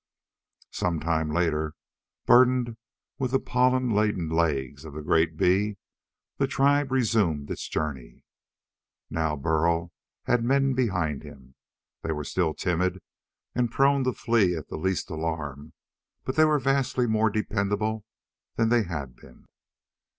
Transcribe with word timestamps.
Some 0.71 0.99
time 0.99 1.29
later, 1.31 1.75
burdened 2.25 2.75
with 3.19 3.29
the 3.29 3.39
pollen 3.39 3.91
laden 3.91 4.29
legs 4.29 4.83
of 4.83 4.95
the 4.95 5.03
great 5.03 5.37
bee, 5.37 5.77
the 6.37 6.47
tribe 6.47 6.91
resumed 6.91 7.51
its 7.51 7.67
journey. 7.69 8.23
Now 9.11 9.35
Burl 9.35 9.91
had 10.23 10.43
men 10.43 10.73
behind 10.73 11.21
him. 11.21 11.53
They 12.01 12.13
were 12.13 12.23
still 12.23 12.55
timid 12.55 13.03
and 13.53 13.69
prone 13.71 14.03
to 14.05 14.13
flee 14.13 14.55
at 14.55 14.69
the 14.69 14.77
least 14.77 15.11
alarm, 15.11 15.71
but 16.23 16.35
they 16.35 16.45
were 16.45 16.57
vastly 16.57 17.05
more 17.05 17.29
dependable 17.29 18.03
than 18.55 18.69
they 18.69 18.81
had 18.85 19.15
been. 19.15 19.45